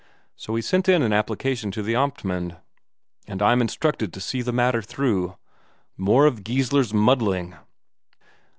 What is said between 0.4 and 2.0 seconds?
he sent in an application to the